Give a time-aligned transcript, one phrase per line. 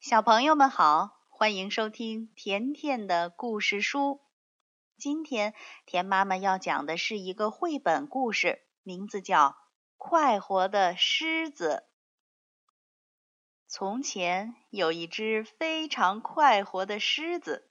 [0.00, 4.22] 小朋友们好，欢迎收听甜甜的故事书。
[4.96, 5.52] 今天
[5.84, 9.48] 甜妈妈要讲的是一个绘本故事，名字叫
[9.98, 11.84] 《快活的狮子》。
[13.68, 17.70] 从前有一只非常快活的狮子，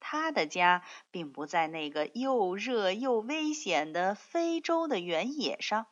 [0.00, 5.88] 它的家并不在那个又热又危险的非洲的原野上，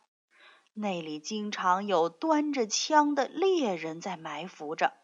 [0.73, 4.95] 那里经常有端着枪的猎人在埋伏着。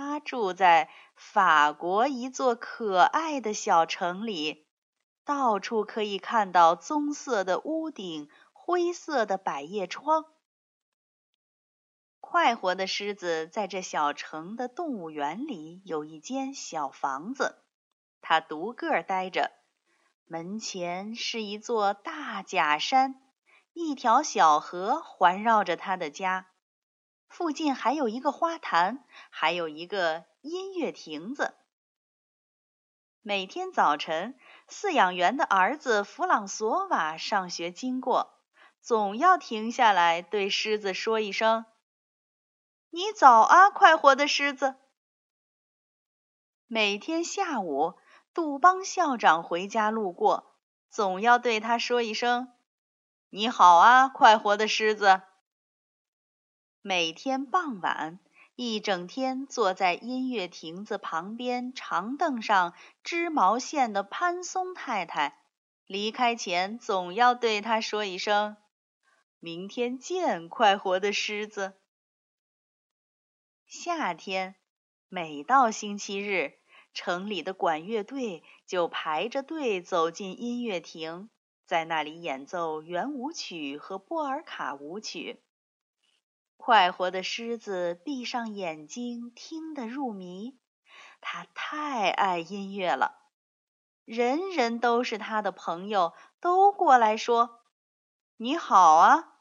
[0.00, 4.68] 他住在法国一座可爱的小城里，
[5.24, 10.26] 到处可以看到棕色的屋顶、灰色的百叶窗。
[12.20, 17.56] 快活的狮子在这小城的动物园里有一间小房子，
[18.20, 19.50] 它独个儿待着。
[20.26, 23.20] 门前是一座大假山，
[23.72, 26.46] 一条小河环绕着它的家。
[27.28, 31.54] 附近还有一个花坛，还有一个音乐亭子。
[33.20, 38.34] 每天早晨，饲养员的儿子弗朗索瓦上学经过，
[38.80, 41.66] 总要停下来对狮子说一声
[42.90, 44.76] ：“你早啊，快活的狮子。”
[46.66, 47.94] 每天下午，
[48.32, 50.56] 杜邦校长回家路过，
[50.88, 52.52] 总要对他说一声
[53.28, 55.20] ：“你好啊，快活的狮子。”
[56.80, 58.20] 每天傍晚，
[58.54, 65.40] 一整天坐在音乐亭子旁边长凳上织毛线的潘松太太，
[65.86, 68.56] 离开前总要对他说一声
[69.40, 71.74] ：“明天见，快活的狮子。”
[73.66, 74.54] 夏天，
[75.08, 76.54] 每到星期日，
[76.94, 81.28] 城里的管乐队就排着队走进音乐亭，
[81.66, 85.42] 在那里演奏圆舞曲和波尔卡舞曲。
[86.58, 90.60] 快活的狮子闭上眼睛，听得入迷。
[91.22, 93.16] 它太爱音乐了，
[94.04, 97.62] 人人都是它的朋友，都过来说
[98.36, 99.40] ：“你好啊！”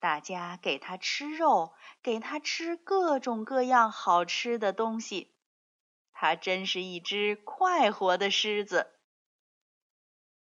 [0.00, 5.36] 大家给它吃肉，给它吃各种各样好吃的东西。
[6.12, 8.94] 它真是一只快活的狮子。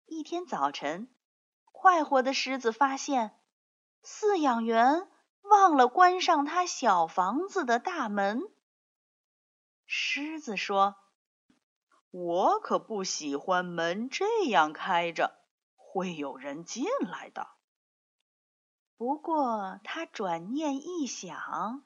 [0.06, 1.14] 一天早晨，
[1.66, 3.38] 快活的狮子发现
[4.02, 5.08] 饲养员。
[5.52, 8.42] 忘了关上他小房子的大门。
[9.84, 10.96] 狮子说
[12.10, 15.38] ：“我可不喜欢门这样开着，
[15.76, 17.48] 会有人进来的。”
[18.96, 21.84] 不过他转念一想，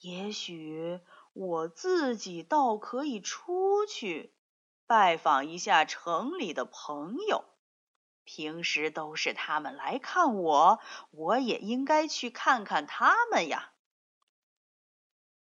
[0.00, 1.00] 也许
[1.32, 4.34] 我自己倒可以出去
[4.86, 7.44] 拜访一下城里的朋友。
[8.32, 10.78] 平时都是他们来看我，
[11.10, 13.72] 我也应该去看看他们呀。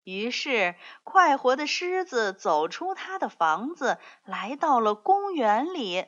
[0.02, 6.06] 于是，快活的狮子走出他的房子，来到了公园里。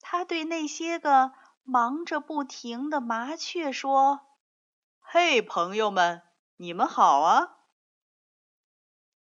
[0.00, 1.32] 他对那些个
[1.64, 4.20] 忙着不停的麻雀说
[5.00, 6.22] ：“嘿，朋友们，
[6.56, 7.58] 你们好啊！”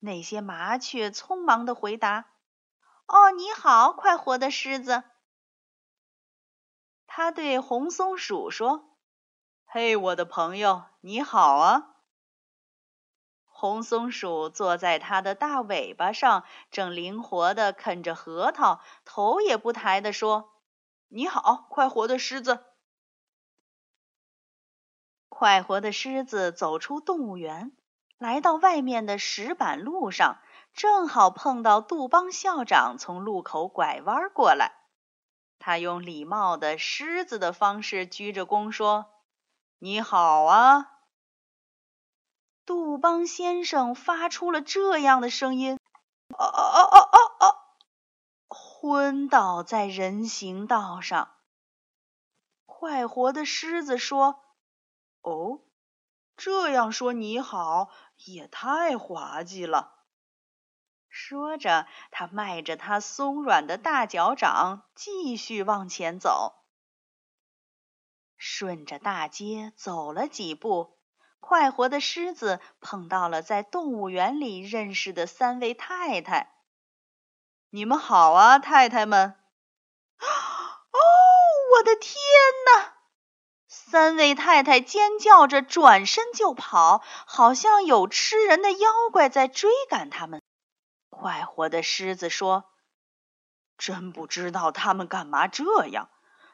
[0.00, 2.30] 那些麻雀匆忙的回答
[3.04, 5.04] ：“哦，你好，快活的狮子。”
[7.12, 8.94] 他对红松鼠说
[9.66, 11.96] ：“嘿，我的朋友，你好啊！”
[13.44, 20.52] 红松鼠坐在它的大尾巴上，正灵活地啃着核桃，头也不抬地说
[21.10, 22.64] ：“你好，快活的狮子！”
[25.28, 27.72] 快活的狮子走出动物园，
[28.18, 30.38] 来到外面的石板路上，
[30.74, 34.79] 正好碰到杜邦校长从路口拐弯过来。
[35.60, 39.12] 他用礼貌的狮子的方式鞠着躬说
[39.78, 40.90] ：“你好啊。”
[42.64, 45.78] 杜邦先生发出了这样的声音
[46.32, 47.56] ：“哦哦哦哦哦！”
[48.48, 51.36] 昏倒在人行道上。
[52.64, 54.42] 快活的狮子说
[55.20, 55.60] ：“哦，
[56.38, 59.98] 这样说你好也太滑稽了。”
[61.22, 66.54] 说着，他迈着他松软的大脚掌，继续往前走。
[68.38, 70.96] 顺着大街走了几步，
[71.38, 76.54] 快活的狮子碰到了在动物园里认识的三位太太。
[77.68, 79.36] “你们好啊，太太们！”
[80.18, 80.98] 哦，
[81.76, 82.14] 我的天
[82.74, 82.94] 哪！
[83.68, 90.40] 三位太太尖叫着转身就跑，好像有吃人的妖怪在追赶他们。
[91.20, 92.64] 快活的狮子说
[93.76, 96.08] ：“真不知道他们干嘛这样。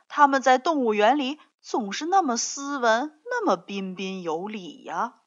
[0.09, 5.21] 他们在动物园里总是那么斯文，那么彬彬有礼呀。”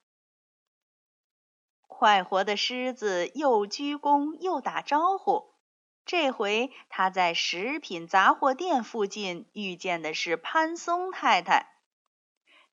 [1.88, 5.54] 快活的狮子又鞠躬又打招呼。
[6.06, 11.72] 这回他在食品杂货店附近遇见的是潘松太太。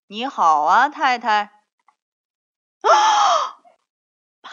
[0.09, 1.63] 你好啊，太太！
[2.83, 3.26] 啊！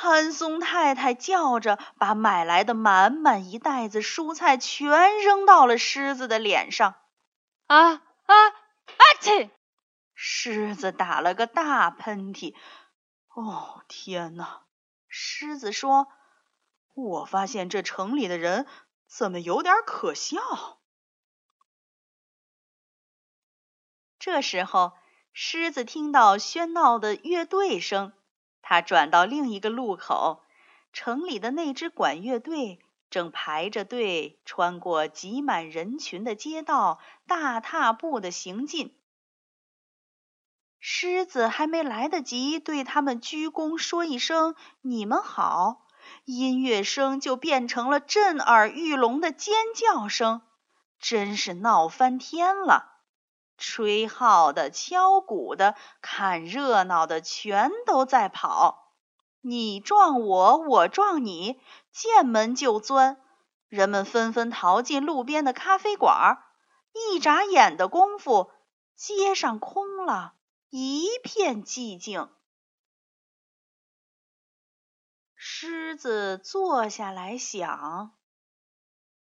[0.04, 6.96] 潘松太太叫着，把买来的满满一袋子蔬菜全扔到了狮子的脸上。
[7.68, 9.02] 啊啊啊！
[9.22, 9.50] 切！
[10.14, 12.54] 狮子打了个大喷嚏。
[13.34, 14.64] 哦，天哪！
[15.08, 16.10] 狮子说
[16.96, 18.68] ：“我发现这城里的人
[19.08, 20.82] 怎么有点可笑。”
[24.20, 24.98] 这时候，
[25.32, 28.12] 狮子听到喧闹的乐队声，
[28.64, 30.42] 他转到另一个路口，
[30.94, 32.80] 城里的那支管乐队
[33.12, 38.98] 正排着队穿过挤满人群的街道，大踏步的行进。
[40.80, 45.86] 狮子还没来得及对他们鞠躬说一声“你们好”，
[46.26, 50.42] 音乐声就变成了震耳欲聋的尖叫声，
[51.00, 52.93] 真是闹翻天了！
[53.66, 58.92] 吹号的、敲鼓的、看热闹的，全都在跑，
[59.40, 63.22] 你撞我，我撞你，见门就钻。
[63.70, 66.44] 人们纷纷逃进路边的咖啡馆，
[66.92, 68.52] 一眨眼的功夫，
[68.98, 70.34] 街上空了。
[70.70, 72.30] 一片寂静。
[75.36, 78.12] 狮子坐下来想：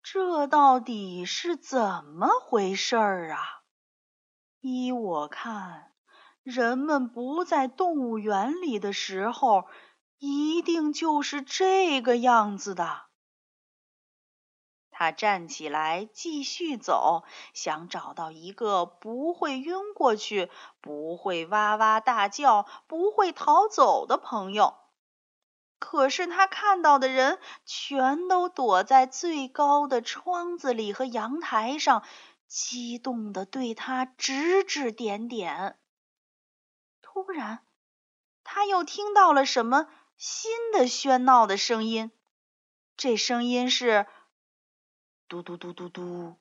[0.03, 3.56] 这到底是怎么回事儿啊？
[4.69, 5.93] 依我看，
[6.43, 9.65] 人们不在动物园里的时候，
[10.17, 13.03] 一定就是这个样子的。
[14.91, 17.23] 他站起来，继续走，
[17.53, 24.75] 想找到一个不会晕过去、不会哇哇大叫、不会逃走的朋友。
[25.79, 32.03] 可是他看到的人全都躲在最高的窗子里和阳台上，
[32.47, 35.77] 激动地对他指指点点。
[37.01, 37.65] 突然，
[38.43, 42.11] 他又听到了什么新的喧闹的声音，
[42.95, 44.07] 这声音是。
[45.27, 46.37] 嘟嘟嘟嘟嘟，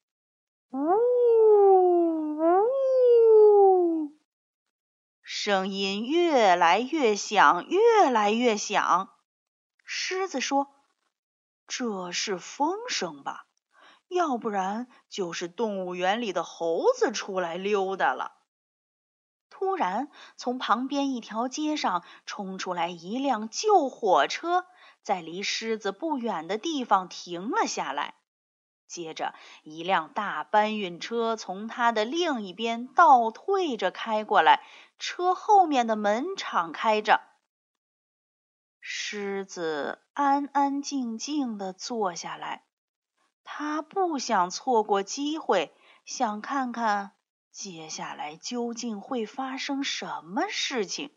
[0.70, 0.78] 呜
[2.38, 4.12] 呜，
[5.22, 9.12] 声音越来越响，越来越响。
[9.84, 10.72] 狮子说
[11.66, 13.46] ：“这是风声吧？
[14.08, 18.32] 要不然就是动物园里的猴子出来溜达了。”
[19.48, 24.66] 突然，从旁边一条街上冲出来一辆旧火车，
[25.02, 28.16] 在离狮子不远的地方停了下来。
[28.86, 34.62] 接着，一辆大搬运车从它的另一边倒退着开过来，
[34.98, 37.22] 车后面的门敞开着。
[38.80, 42.65] 狮子安安静静地坐下来，
[43.48, 45.72] 他不想错过机会，
[46.04, 47.12] 想看看
[47.50, 51.16] 接下来究竟会发生什么事情。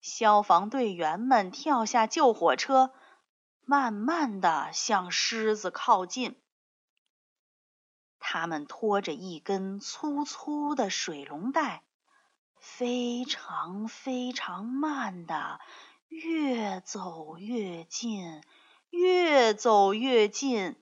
[0.00, 2.94] 消防队员们跳下救火车。
[3.64, 6.36] 慢慢的向狮子靠近，
[8.18, 11.84] 他们拖着一根粗粗的水龙带，
[12.56, 15.60] 非常非常慢的
[16.08, 18.42] 越走越近，
[18.92, 20.76] 越走越近。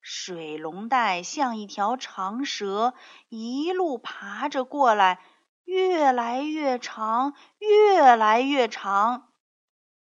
[0.00, 2.92] 水龙带像一条长蛇，
[3.28, 5.22] 一路爬着过来，
[5.62, 9.32] 越来越长，越来越长。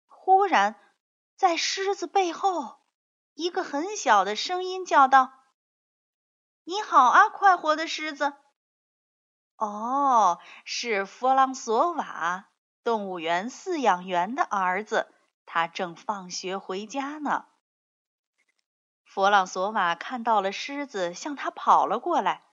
[0.07, 0.75] 忽然，
[1.37, 2.79] 在狮子背后，
[3.35, 5.31] 一个很小的声音叫道
[6.65, 8.33] ：“你好啊，快活的狮子！”
[9.57, 12.49] 哦，是弗朗索瓦，
[12.83, 15.13] 动物园饲养员的儿子，
[15.47, 17.47] 他正放学回家呢。
[19.05, 22.45] 弗朗索瓦看到了狮子，向他跑了过来。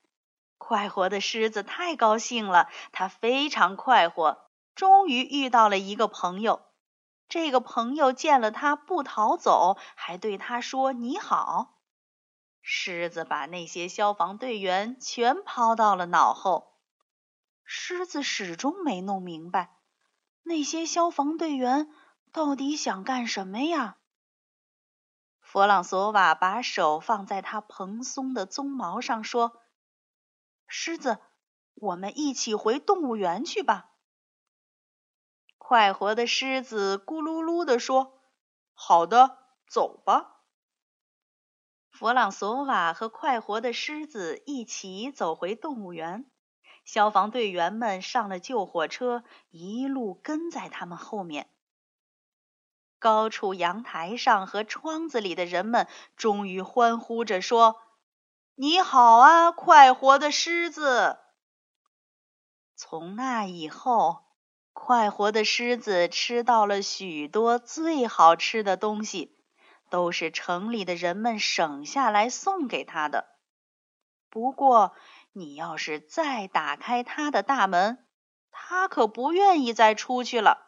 [0.57, 6.63] 快活的狮子太高兴了，他非常快活，终于遇到了一个朋友。
[7.29, 11.77] 这个朋友见了他不逃走，还对他说：“你好。”
[12.63, 16.73] 狮子把那些消防队员全抛到了脑后。
[17.63, 19.77] 狮子始终没弄明白，
[20.41, 21.89] 那些消防队员
[22.37, 23.97] 到底想干什么呀？
[25.41, 29.59] 弗朗索瓦把手放在他蓬松的鬃毛上，说
[30.69, 31.17] ：“狮子，
[31.73, 33.89] 我们一起回动物园去吧。”
[35.57, 38.21] 快活的狮子咕噜噜地说
[38.75, 40.43] ：“好的，走吧。”
[41.89, 46.29] 弗朗索瓦和快活的狮子一起走回动物园，
[46.85, 51.49] 消防队员们上了救火车，一路跟在他们后面。
[52.99, 57.79] 高处阳台上和窗子里的人们终于欢呼着说
[58.55, 61.19] ：“你好啊，快活的狮子！”
[62.75, 64.23] 从那以后，
[64.73, 69.35] 快活的狮子吃到了许多最好吃的东西，
[69.89, 73.27] 都是城里的人们省下来送给他的。
[74.29, 74.93] 不过，
[75.33, 78.05] 你要是再打开他的大门，
[78.51, 80.66] 他可不愿意再出去了。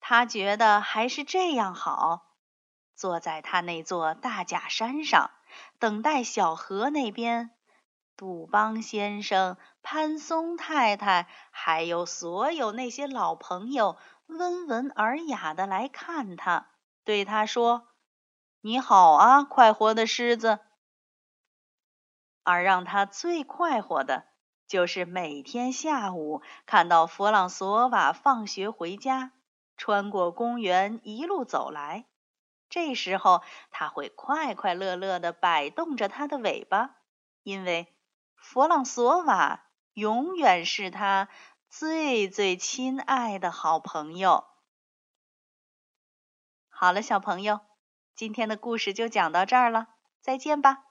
[0.00, 2.26] 他觉得还是这样好，
[2.94, 5.30] 坐在他那座大假山上，
[5.78, 7.50] 等待小河那边，
[8.16, 16.68] 杜邦先生、潘松太太，还有所有那些老朋友，温文尔雅的来看他，
[17.04, 17.88] 对他说
[18.60, 20.58] ：“你好啊，快活的狮子。”
[22.44, 24.24] 而让他最快活的，
[24.66, 29.32] 就是每天下午看到弗朗索瓦放学回家。
[29.78, 32.04] 穿过公园，一路走来。
[32.68, 36.96] 这时候，他会快快乐乐地摆动着他的尾巴，
[37.42, 37.96] 因为
[38.34, 41.30] 弗朗索瓦永远是他
[41.70, 44.44] 最最亲爱的好朋友。
[46.68, 47.60] 好了，小朋友，
[48.14, 49.88] 今天的故事就讲到这儿了，
[50.20, 50.87] 再见吧。